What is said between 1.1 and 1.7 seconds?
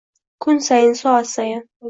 sayin…